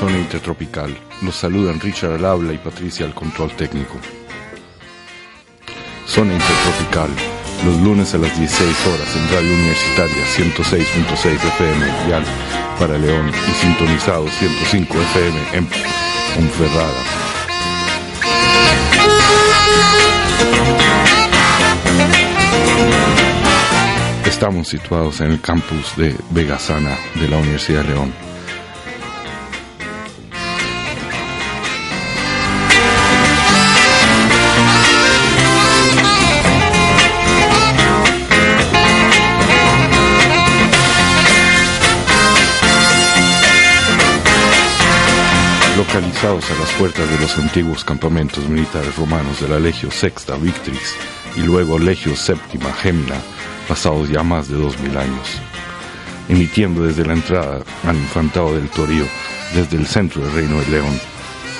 [0.00, 0.96] Zona intertropical.
[1.20, 3.98] Los saludan Richard al habla y Patricia al control técnico.
[6.06, 7.10] Zona intertropical.
[7.66, 12.24] Los lunes a las 16 horas en Radio Universitaria 106.6 FM Dial
[12.78, 15.68] para León y sintonizado 105 FM en
[16.34, 17.02] Ponferrada.
[24.24, 28.29] Estamos situados en el campus de Vegasana de la Universidad de León.
[45.80, 50.94] Localizados a las puertas de los antiguos campamentos militares romanos de la Legio Sexta Victris
[51.36, 53.14] y luego Legio Séptima Gemna,
[53.66, 55.40] pasados ya más de dos mil años.
[56.28, 59.06] Emitiendo desde la entrada al infantado del Torío,
[59.54, 61.00] desde el centro del Reino de León,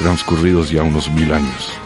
[0.00, 1.79] transcurridos ya unos mil años.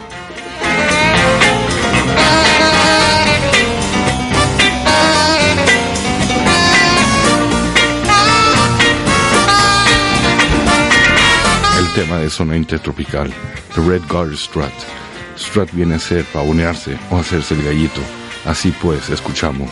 [11.95, 13.31] Tema de zona intertropical,
[13.73, 14.71] The Red Garter Strut.
[15.37, 18.01] Strut viene a ser pavonearse o hacerse el gallito.
[18.45, 19.71] Así pues, escuchamos,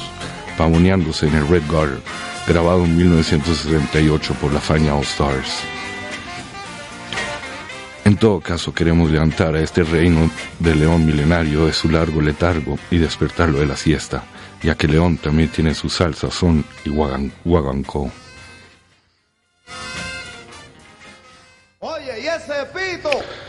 [0.57, 1.99] pavoneándose en el Red Garter,
[2.47, 5.59] grabado en 1968 por la Faña All Stars.
[8.05, 10.29] En todo caso, queremos levantar a este reino
[10.59, 14.23] de León milenario de su largo letargo y despertarlo de la siesta,
[14.61, 18.11] ya que León también tiene su salsa, son y guagan- guaguancó.
[22.43, 23.42] Ese pito?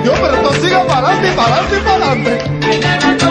[0.00, 3.21] No, pero tú siga para adelante, para adelante, para adelante.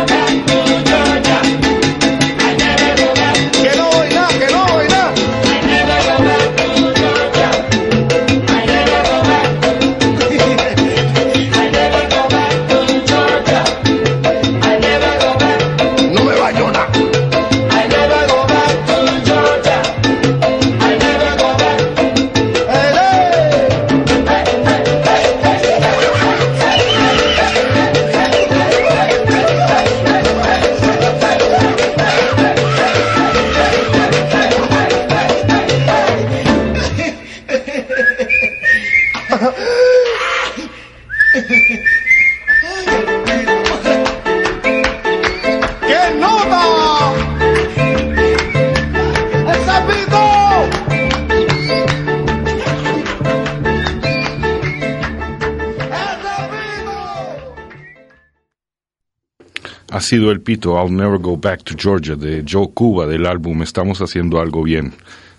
[60.12, 64.02] Sido el pito I'll Never Go Back to Georgia de Joe Cuba del álbum Estamos
[64.02, 64.92] haciendo algo bien.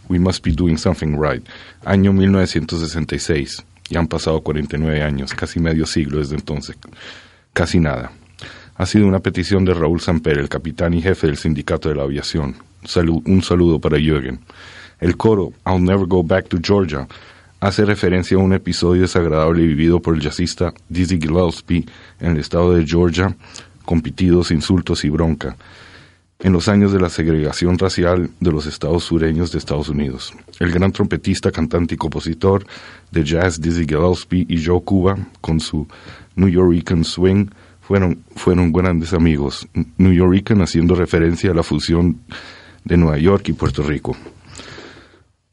[0.09, 1.47] We Must Be Doing Something Right.
[1.85, 3.65] Año 1966.
[3.91, 6.79] Y han pasado 49 años, casi medio siglo desde entonces.
[7.53, 8.13] Casi nada.
[8.77, 12.05] Ha sido una petición de Raúl Samper, el capitán y jefe del sindicato de la
[12.05, 12.55] aviación.
[12.85, 14.41] Salu- un saludo para Jürgen.
[15.01, 17.07] El coro I'll Never Go Back to Georgia
[17.61, 21.85] hace referencia a un episodio desagradable vivido por el jazzista Dizzy Gillespie
[22.21, 23.37] en el estado de Georgia,
[23.93, 25.55] con pitidos, insultos y bronca,
[26.39, 30.33] en los años de la segregación racial de los estados sureños de Estados Unidos.
[30.61, 32.65] El gran trompetista, cantante y compositor
[33.11, 35.87] de jazz Dizzy Gillespie y Joe Cuba, con su
[36.37, 37.49] New Yorican Swing,
[37.83, 39.69] fueron, fueron grandes amigos.
[39.99, 42.19] New Yorican haciendo referencia a la fusión
[42.85, 44.17] de Nueva York y Puerto Rico.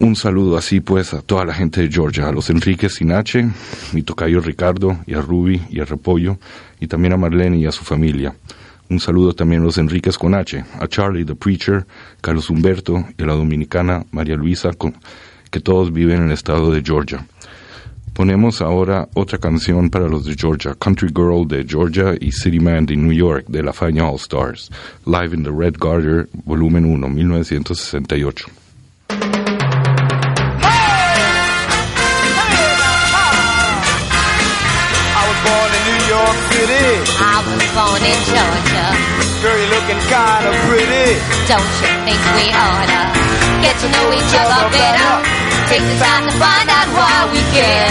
[0.02, 3.46] Un saludo así pues a toda la gente de Georgia, a los Enriques Sinache,
[3.92, 6.38] mi tocayo Ricardo, y a Ruby y a Repollo,
[6.80, 8.34] y también a Marlene y a su familia.
[8.90, 11.86] Un saludo también a los Enriques con H, a Charlie the Preacher,
[12.22, 14.70] Carlos Humberto y a la dominicana María Luisa,
[15.52, 17.28] que todos viven en el estado de Georgia.
[18.14, 22.86] Ponemos ahora otra canción para los de Georgia, Country Girl de Georgia y City Man
[22.86, 24.72] de New York de la Fania All Stars,
[25.06, 28.46] Live in the Red Garter, volumen 1, 1968.
[36.60, 36.92] City.
[37.24, 38.88] I was born in Georgia.
[39.40, 41.16] Girl, you're looking kind of pretty.
[41.48, 43.16] Don't you think we oughta
[43.64, 45.24] get to know each other better?
[45.72, 47.88] Take the time to find out why we can.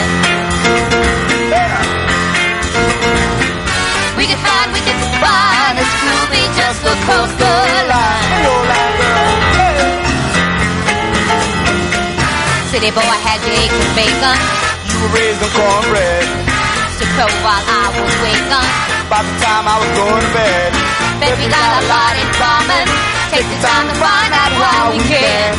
[4.21, 7.49] We can find, we can find it's groovy just across the
[7.89, 8.21] line.
[8.37, 9.33] Hey, old line girl.
[9.57, 9.81] Hey.
[12.69, 14.37] City boy had your eggs and bacon.
[14.93, 16.58] You were raised on cornbread.
[16.99, 18.51] To crow while I was waking.
[19.07, 20.75] By the time I was going to bed.
[21.39, 22.85] We got a lot in common.
[23.31, 25.55] Take the time to find out why we can.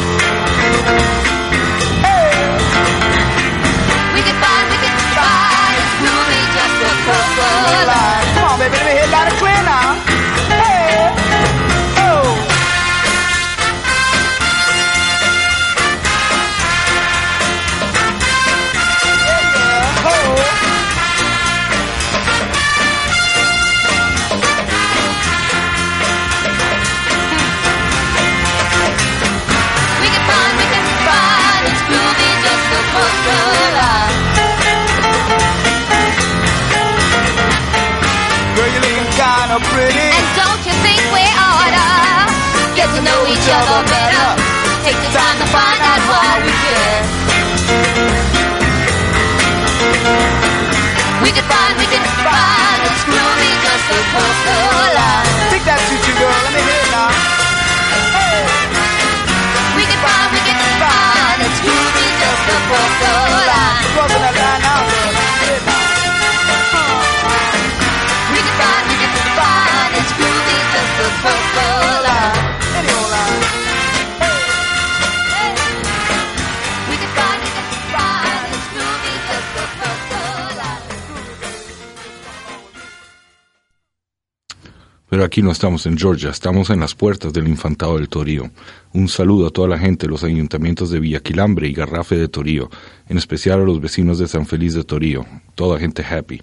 [4.11, 7.47] We can find, we can find it's groovy just across the
[7.87, 8.25] line.
[8.35, 9.27] Come on, baby, let me hear that
[85.41, 88.51] No estamos en Georgia, estamos en las puertas del Infantado del Torío.
[88.93, 92.69] Un saludo a toda la gente de los ayuntamientos de Villaquilambre y Garrafe de Torío,
[93.07, 96.41] en especial a los vecinos de San Feliz de Torío, toda gente happy.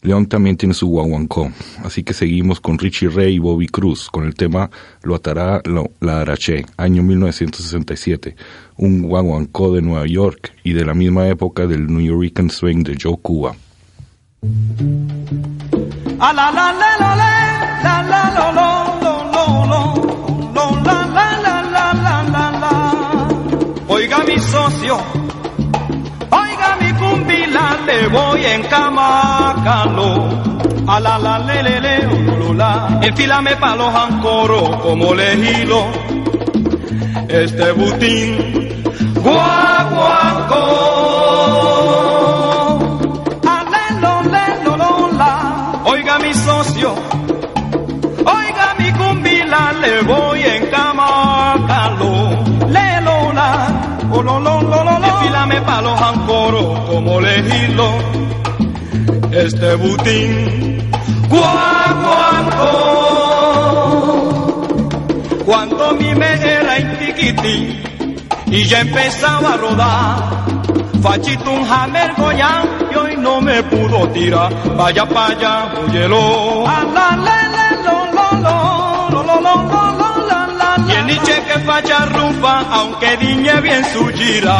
[0.00, 1.52] León también tiene su guaguancó,
[1.84, 4.70] así que seguimos con Richie Ray y Bobby Cruz con el tema
[5.02, 8.36] Lo atará lo, la Araché, año 1967,
[8.76, 12.96] un guaguancó de Nueva York y de la misma época del New York Swing de
[13.00, 13.54] Joe Cuba.
[16.18, 17.43] A la, la, la,
[28.08, 30.08] voy en camacano.
[30.86, 35.86] A la la le le le ulula, enfílame pa' los ancoros como le hilo.
[37.28, 38.84] Este butín,
[39.22, 40.23] guagua.
[59.44, 60.90] este butín.
[61.28, 62.70] Guaguancó,
[65.44, 67.82] cuando mi me era en tiquití
[68.46, 70.46] y ya empezaba a rodar,
[71.02, 74.52] fachito un hammer goyán y hoy no me pudo tirar.
[74.76, 76.64] Vaya pa' allá, óyelo.
[80.88, 84.58] Y el niche que facha rumba, aunque diñe bien su gira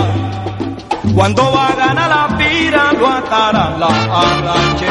[1.14, 4.88] cuando va a ganar la pira, lo atarán la arrache.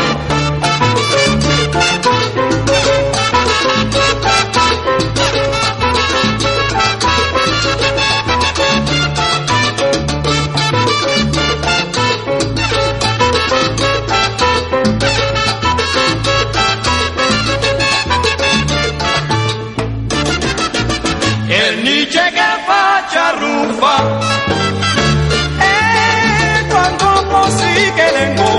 [28.14, 28.53] tenemos.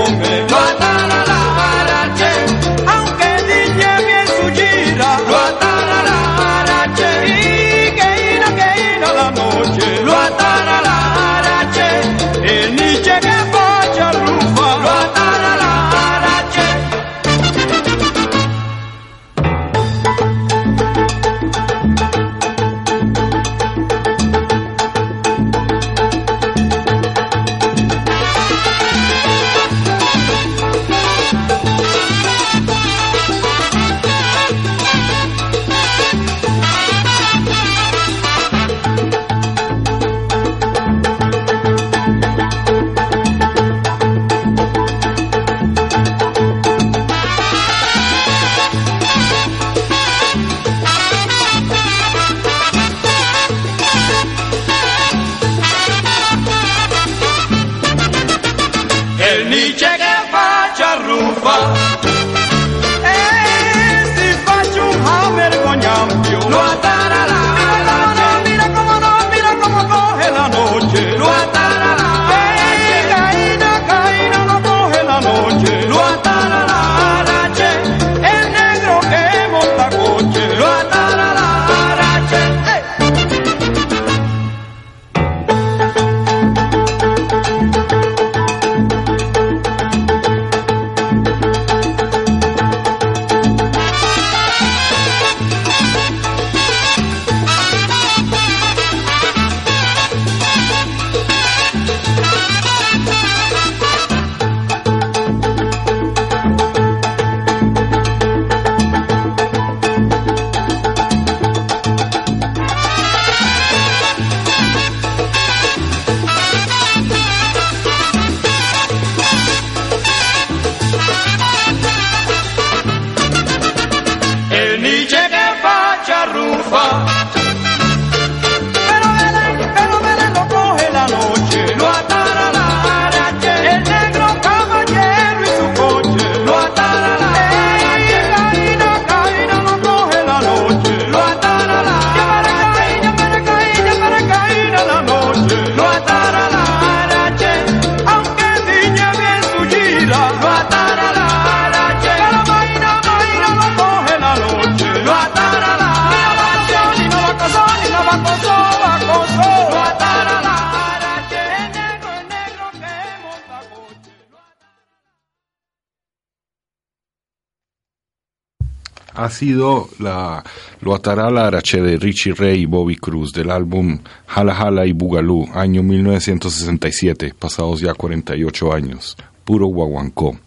[169.35, 170.43] sido la,
[170.81, 174.93] lo atará la arache de Richie Ray y Bobby Cruz del álbum Jala Jala y
[174.93, 180.37] Bugalú, año 1967, pasados ya 48 años, puro guaguancó.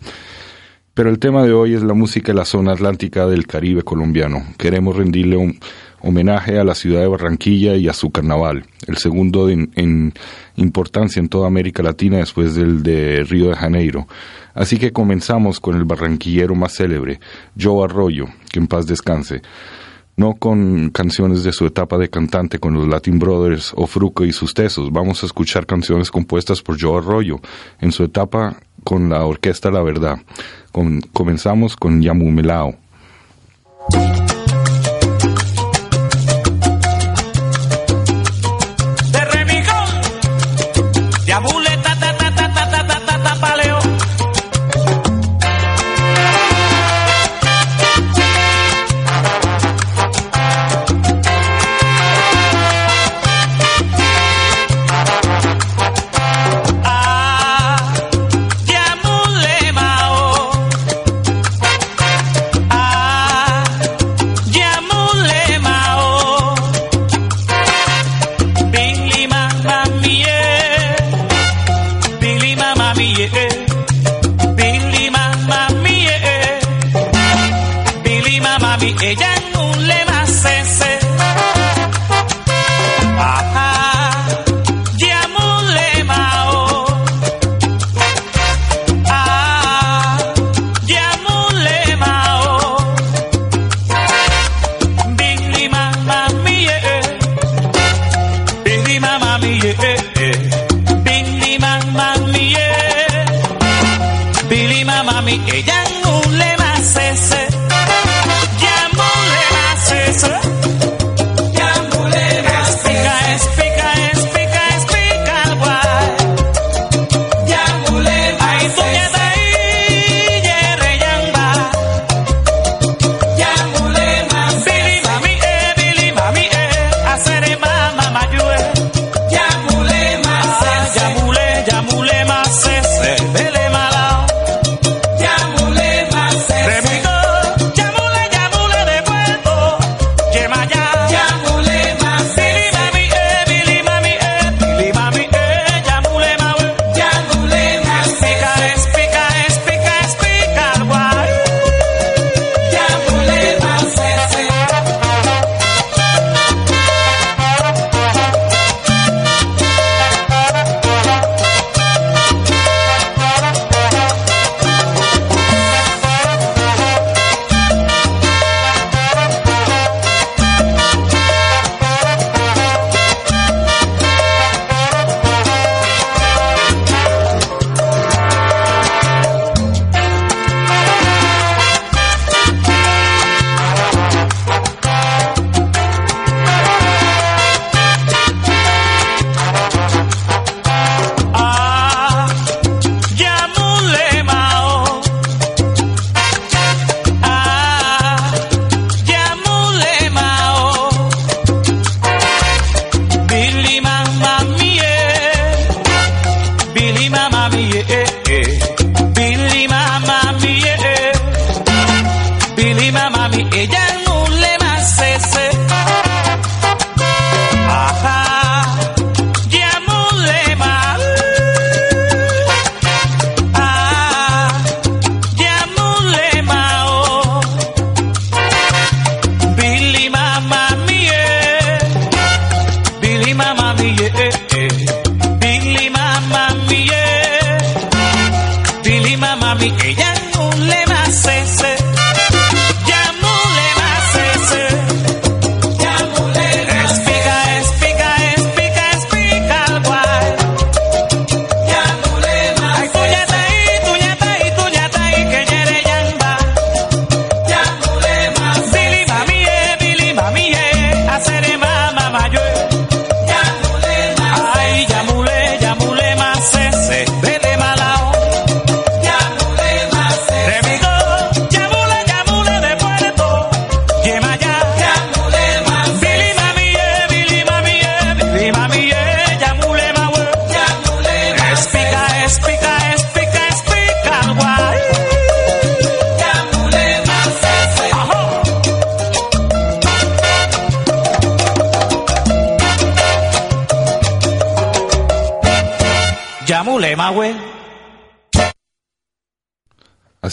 [0.94, 4.44] Pero el tema de hoy es la música de la zona atlántica del Caribe colombiano.
[4.58, 5.60] Queremos rendirle un
[6.00, 10.12] homenaje a la ciudad de Barranquilla y a su carnaval, el segundo en
[10.56, 14.08] importancia en toda América Latina después del de Río de Janeiro
[14.58, 17.20] Así que comenzamos con el barranquillero más célebre,
[17.56, 19.40] Joe Arroyo, que en paz descanse
[20.16, 24.32] no con canciones de su etapa de cantante con los Latin Brothers o Fruco y
[24.32, 24.90] sus tesos.
[24.90, 27.38] Vamos a escuchar canciones compuestas por Joe Arroyo
[27.80, 30.18] en su etapa con la orquesta La Verdad.
[31.12, 32.74] Comenzamos con Yamumelao.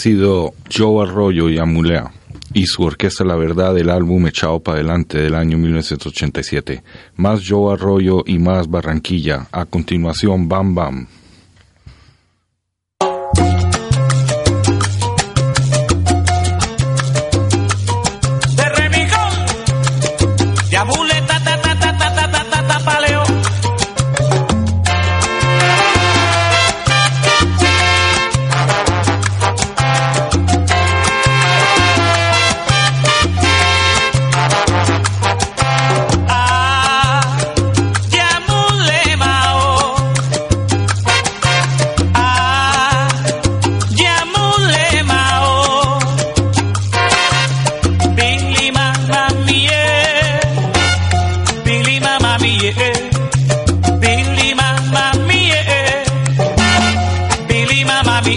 [0.05, 2.11] sido Joe Arroyo y Amulea
[2.53, 6.83] y su orquesta La Verdad del álbum Echado para Adelante del año 1987.
[7.15, 9.47] Más Joe Arroyo y más Barranquilla.
[9.51, 11.07] A continuación, Bam Bam.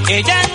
[0.06, 0.47] ella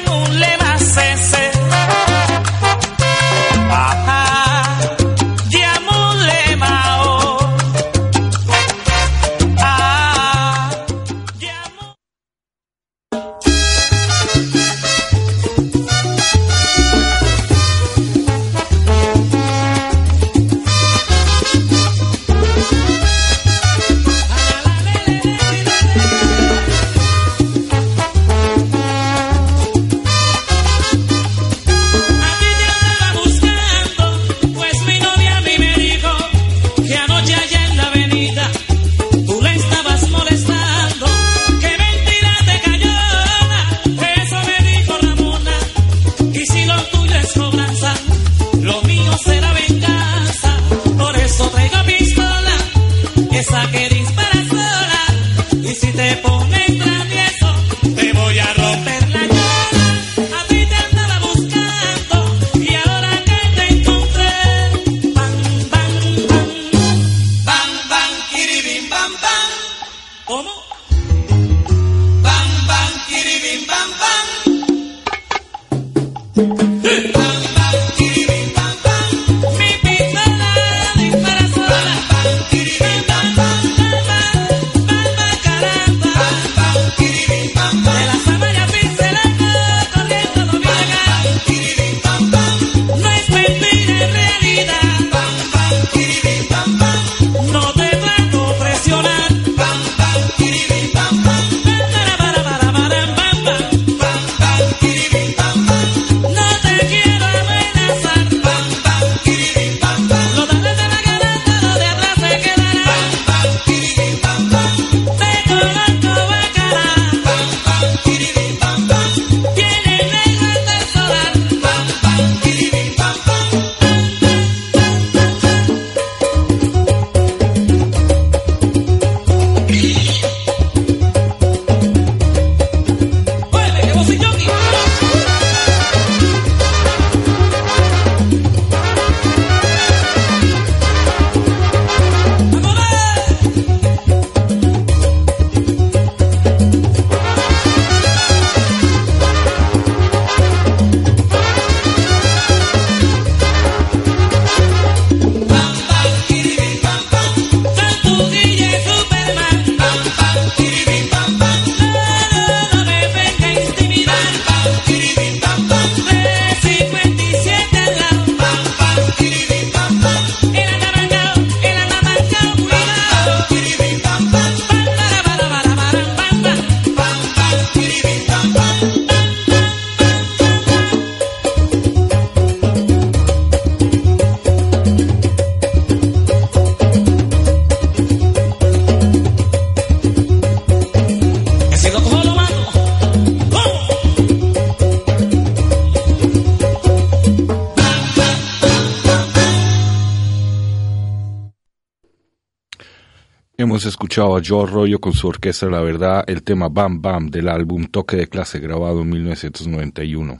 [204.13, 208.15] escuchado Joe Arroyo con su orquesta La Verdad el tema Bam Bam del álbum Toque
[208.15, 210.39] de Clase grabado en 1991.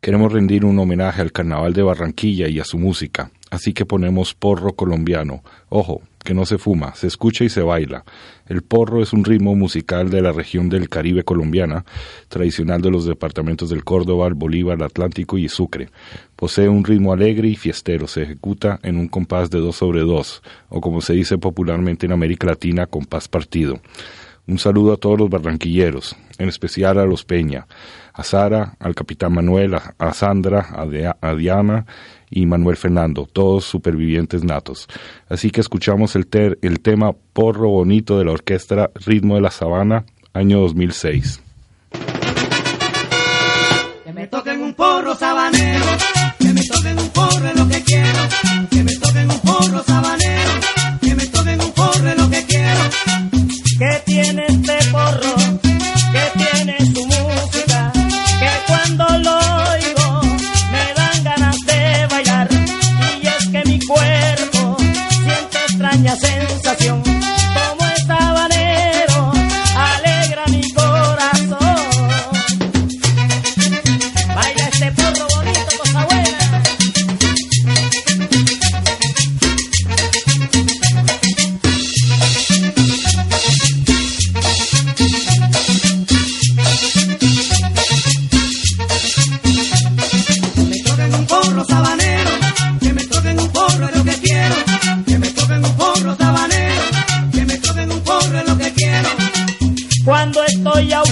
[0.00, 4.32] Queremos rendir un homenaje al Carnaval de Barranquilla y a su música, así que ponemos
[4.32, 5.42] porro colombiano.
[5.68, 8.04] Ojo, que no se fuma, se escucha y se baila.
[8.46, 11.84] El porro es un ritmo musical de la región del Caribe colombiana,
[12.28, 15.88] tradicional de los departamentos del Córdoba, el Bolívar, Atlántico y Sucre.
[16.36, 20.42] Posee un ritmo alegre y fiestero, se ejecuta en un compás de dos sobre dos,
[20.68, 23.80] o como se dice popularmente en América Latina, compás partido.
[24.50, 27.68] Un saludo a todos los barranquilleros, en especial a los Peña,
[28.12, 30.66] a Sara, al capitán Manuel, a, Sandra,
[31.22, 31.86] a Diana
[32.28, 34.88] y Manuel Fernando, todos supervivientes natos.
[35.28, 39.52] Así que escuchamos el, ter- el tema Porro Bonito de la orquesta Ritmo de la
[39.52, 41.40] Sabana, año 2006.
[44.04, 45.84] Que me toquen un porro sabanero,
[46.40, 48.18] que me toquen un porro es lo que quiero,
[48.68, 50.50] que me toquen un porro sabanero,
[54.22, 54.49] tiene
[100.04, 101.09] Cuando estoy ausente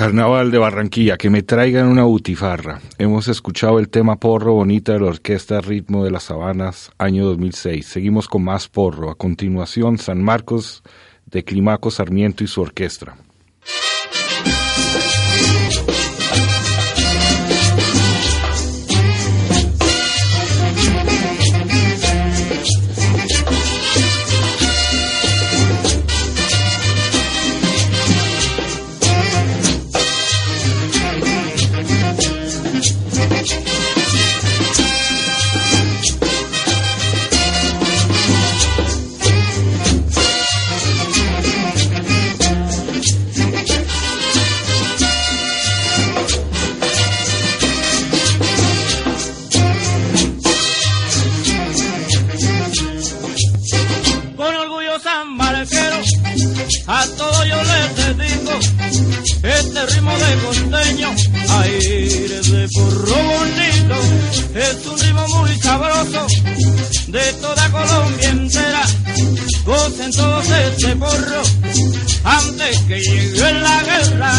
[0.00, 2.80] Carnaval de Barranquilla, que me traigan una butifarra.
[2.96, 7.84] Hemos escuchado el tema Porro Bonita de la Orquesta Ritmo de las Sabanas, año 2006.
[7.84, 9.10] Seguimos con más porro.
[9.10, 10.82] A continuación, San Marcos
[11.26, 13.14] de Climaco Sarmiento y su orquesta.
[60.30, 61.08] De costeño,
[61.60, 63.96] aire de porro bonito,
[64.54, 66.26] es un ritmo muy sabroso
[67.08, 68.82] de toda Colombia entera,
[69.64, 71.42] gocen todos este porro,
[72.24, 74.32] antes que llegue la guerra.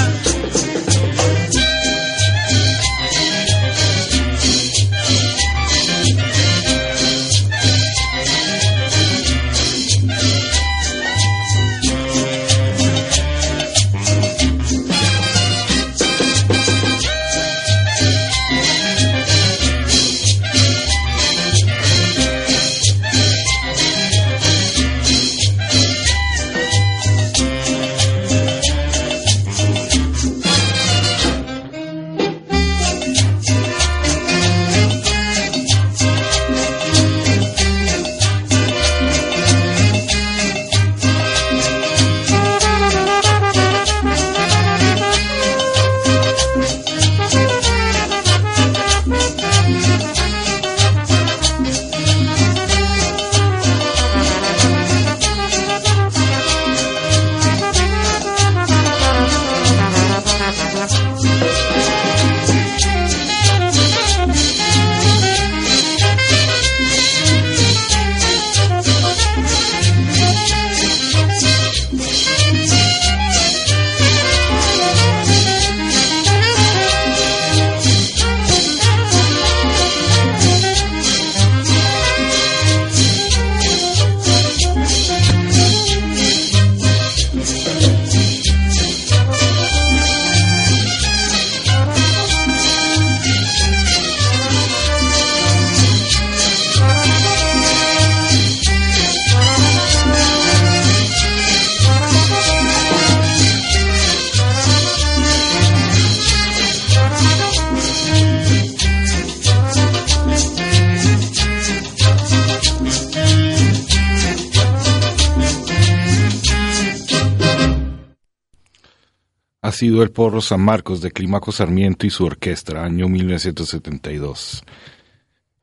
[119.81, 124.63] Sido el porro San Marcos de Climaco Sarmiento y su orquesta, año 1972.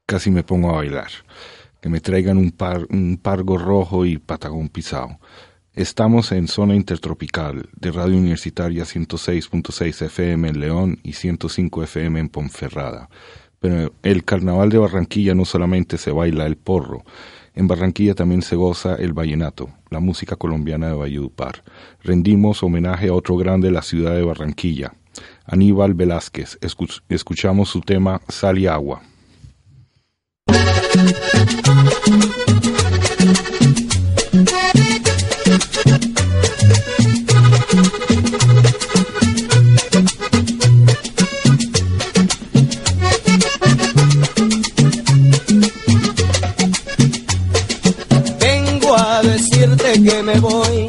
[0.07, 1.07] Casi me pongo a bailar.
[1.81, 5.21] Que me traigan un pargo rojo y patagón pisado.
[5.73, 12.29] Estamos en zona intertropical de Radio Universitaria 106.6 FM en León y 105 FM en
[12.29, 13.09] Ponferrada.
[13.61, 17.05] Pero el carnaval de Barranquilla no solamente se baila el porro,
[17.59, 21.65] en Barranquilla también se goza el vallenato, la música colombiana de Valledupar.
[22.05, 24.95] Rendimos homenaje a otro grande de la ciudad de Barranquilla,
[25.45, 26.57] Aníbal Velázquez.
[27.09, 29.03] escuchamos su tema Sal y Agua.
[50.09, 50.87] Que me voy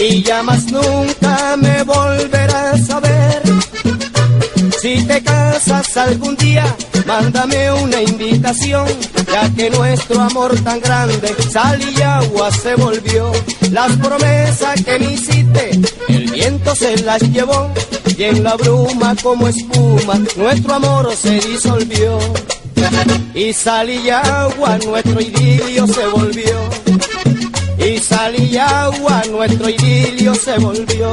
[0.00, 3.42] y ya más nunca me volverás a ver.
[4.80, 6.64] Si te casas algún día,
[7.06, 8.86] mándame una invitación,
[9.32, 13.32] ya que nuestro amor tan grande, sal y agua se volvió.
[13.70, 15.70] Las promesas que me hiciste,
[16.08, 17.70] el viento se las llevó,
[18.18, 22.18] y en la bruma como espuma, nuestro amor se disolvió.
[23.34, 26.93] Y sal y agua, nuestro idilio se volvió
[28.14, 31.12] sal y agua nuestro idilio se volvió.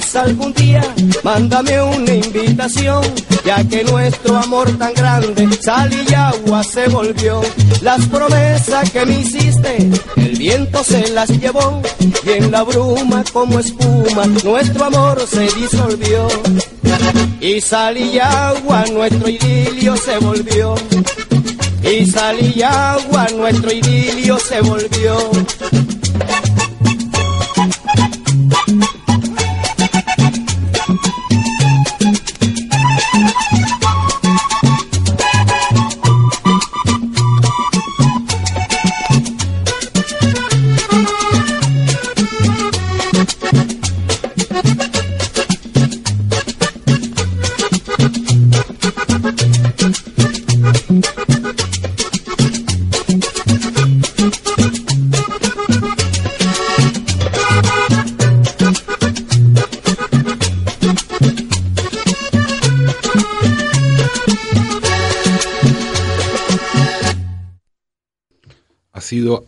[0.00, 0.82] Casas algún día,
[1.22, 3.02] mándame una invitación,
[3.44, 7.40] ya que nuestro amor tan grande, sal y agua se volvió.
[7.82, 11.82] Las promesas que me hiciste, el viento se las llevó,
[12.24, 16.28] y en la bruma como espuma, nuestro amor se disolvió.
[17.40, 20.74] Y sal y agua, nuestro idilio se volvió
[21.82, 25.16] y salía agua, nuestro idilio se volvió.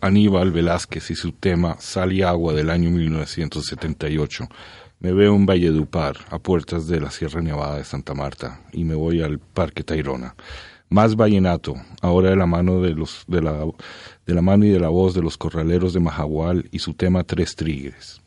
[0.03, 4.49] Aníbal Velázquez y su tema Sal y Agua del año 1978.
[4.99, 8.95] Me veo en Valledupar, a puertas de la Sierra Nevada de Santa Marta, y me
[8.95, 10.35] voy al Parque Tayrona.
[10.89, 13.65] Más vallenato, ahora de la mano de los de la,
[14.25, 17.23] de la mano y de la voz de los corraleros de Majagual y su tema
[17.23, 18.21] Tres Trigues.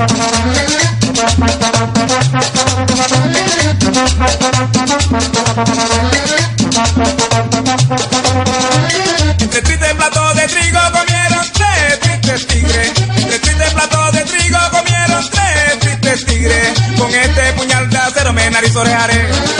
[0.00, 0.14] Entre
[9.62, 12.92] triste plato de trigo comieron tres tristes tigres.
[13.16, 16.78] Entre triste plato de trigo comieron tres tristes tigres.
[16.96, 19.28] Con este puñal de acero me nariz orejaré.
[19.30, 19.57] Con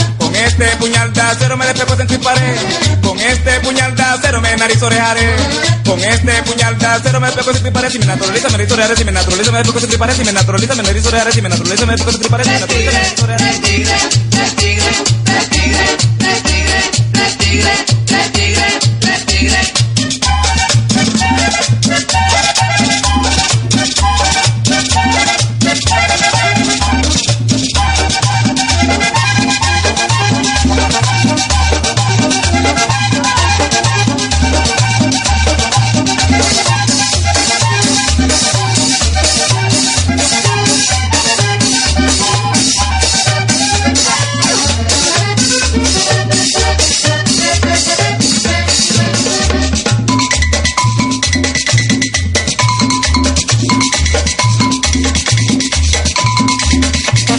[0.49, 2.57] este puñal de acero me despejo sentir pared.
[3.03, 5.37] Con este puñal de acero me nariz orejaré.
[5.85, 7.91] Con este puñal de acero me despejo sentir pared.
[7.91, 8.97] Si me naturaliza me nariz orejaré.
[8.97, 10.15] Si me naturaliza me despejo sentir pared.
[10.15, 11.33] Si me naturaliza me nariz orejaré.
[11.33, 12.45] Si me naturaliza me despejo sentir pared.
[12.45, 14.28] Si me naturaliza me nariz orejaré.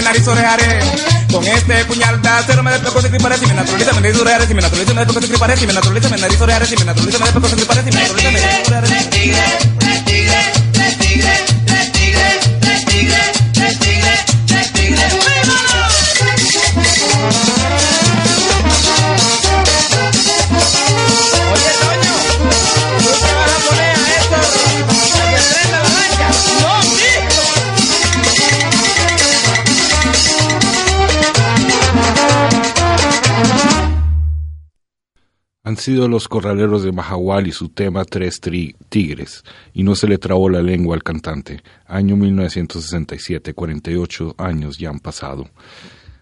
[0.00, 0.80] nariz orejaré.
[1.30, 2.28] Con este puñal de
[2.62, 3.18] me despeco si me
[3.54, 4.94] naturaliza me nariz si me naturaliza
[6.08, 7.98] me nariz orejaré, si me naturaliza me me naturaliza me.
[35.88, 38.40] los corraleros de Mahahual y su tema Tres
[38.88, 41.62] Tigres, y no se le trabó la lengua al cantante.
[41.86, 45.48] Año 1967, 48 años ya han pasado.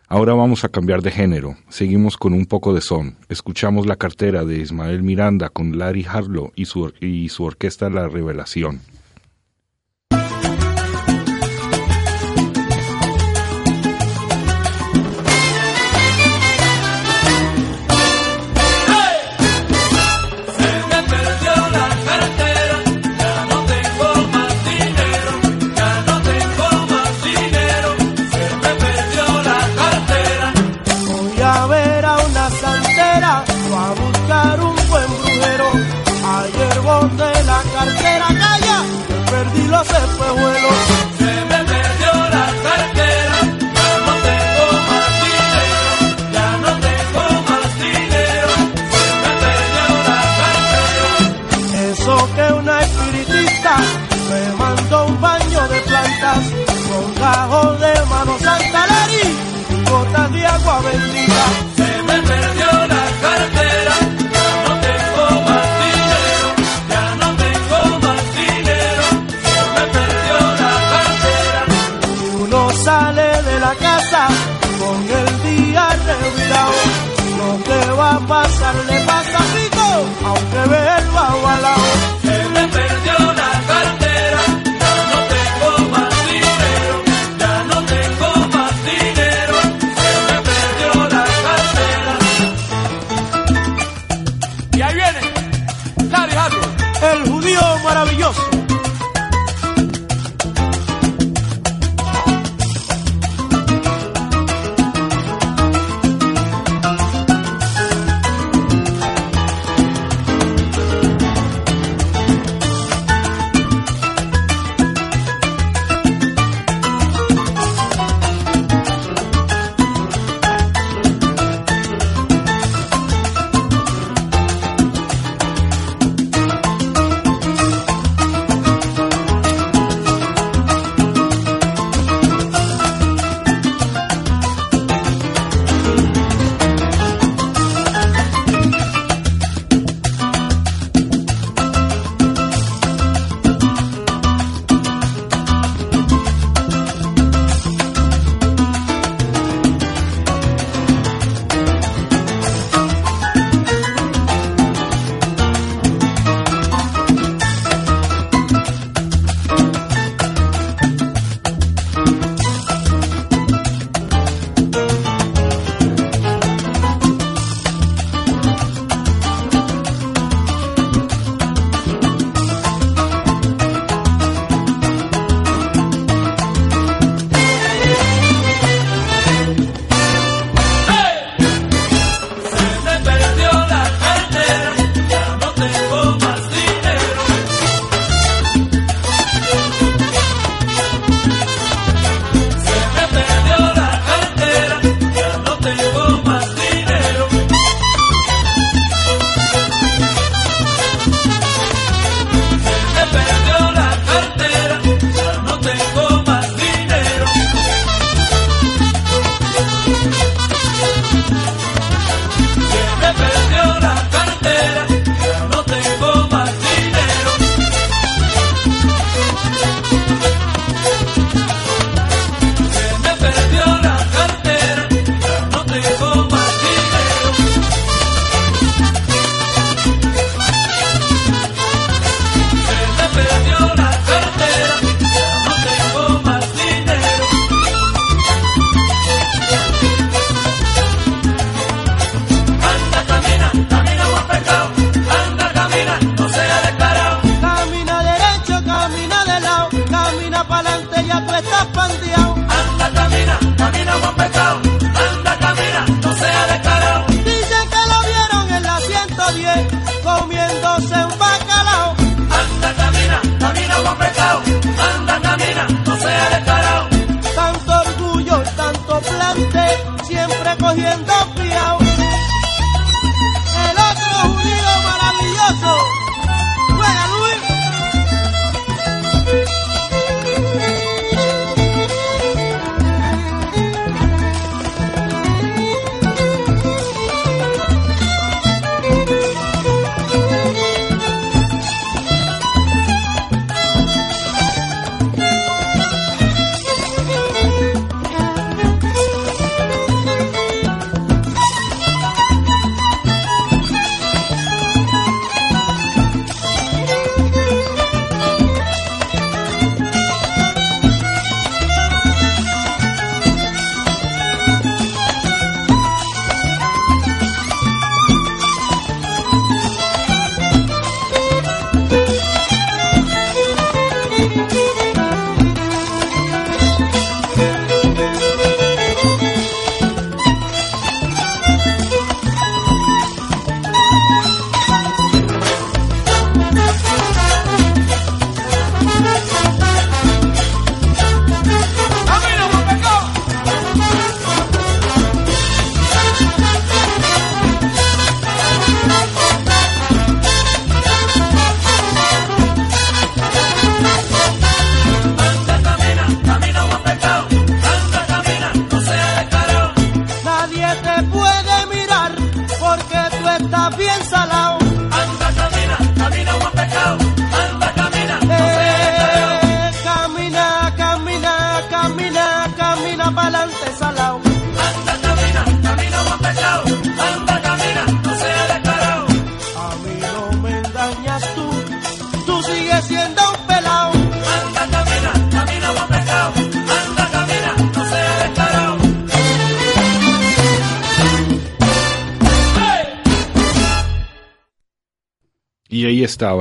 [0.09, 3.17] Ahora vamos a cambiar de género, seguimos con un poco de son.
[3.29, 8.09] Escuchamos la cartera de Ismael Miranda con Larry Harlow y su, y su orquesta La
[8.09, 8.81] Revelación.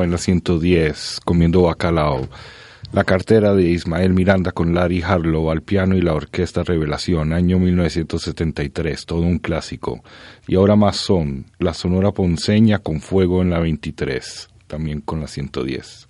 [0.05, 2.29] en la 110, comiendo bacalao.
[2.93, 7.59] La cartera de Ismael Miranda con Larry Harlow al piano y la orquesta Revelación, año
[7.59, 10.01] 1973, todo un clásico.
[10.47, 15.27] Y ahora más son la Sonora Ponceña con Fuego en la 23, también con la
[15.27, 16.04] 110.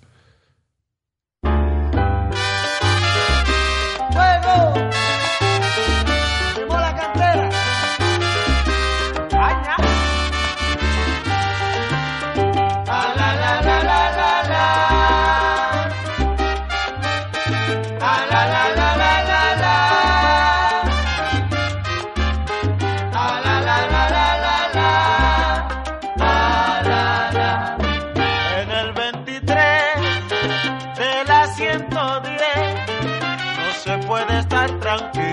[31.78, 35.25] no se puede estar tranquilo.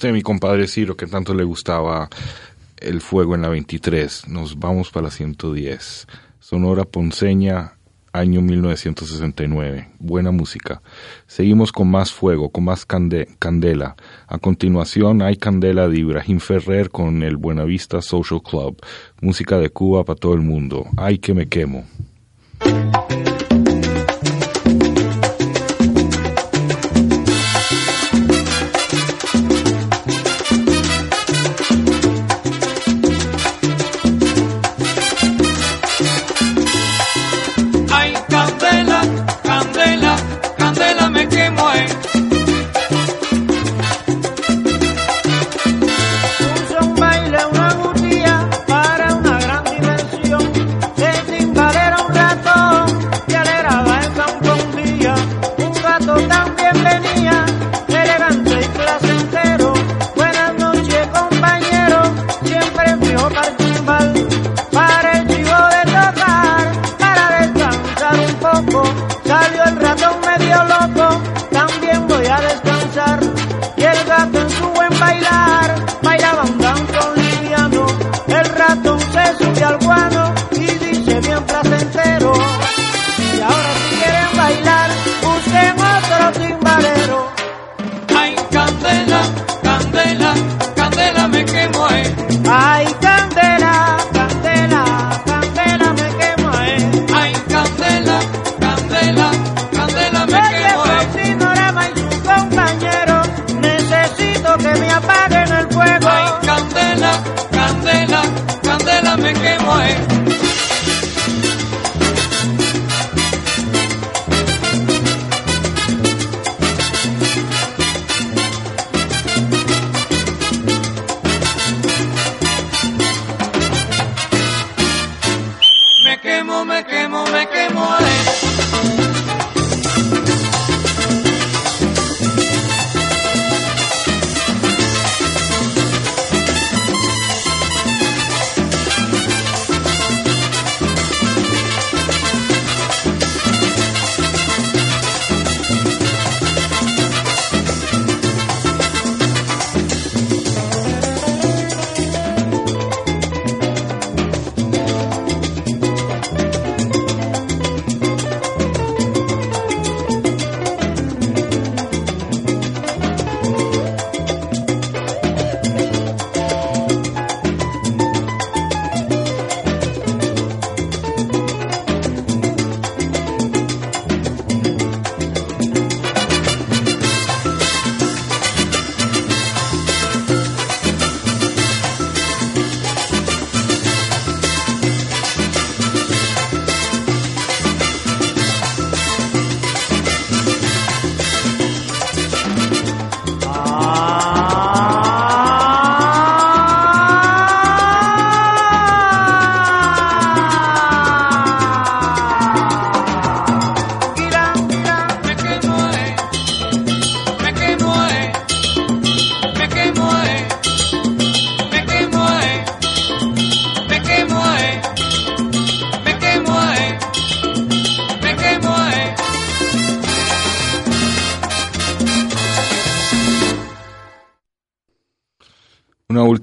[0.00, 2.08] Usted, mi compadre Ciro, que tanto le gustaba
[2.78, 6.06] el fuego en la 23, nos vamos para la 110.
[6.38, 7.74] Sonora Ponceña,
[8.10, 9.90] año 1969.
[9.98, 10.80] Buena música.
[11.26, 13.94] Seguimos con más fuego, con más cande- candela.
[14.26, 18.80] A continuación hay Candela de Ibrahim Ferrer con el Buenavista Social Club.
[19.20, 20.86] Música de Cuba para todo el mundo.
[20.96, 21.84] Ay que me quemo.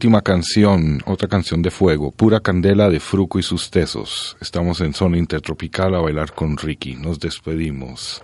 [0.08, 4.38] Última canción, otra canción de fuego, Pura Candela de Fruco y sus Tesos.
[4.40, 6.96] Estamos en zona intertropical a bailar con Ricky.
[6.96, 8.24] Nos despedimos.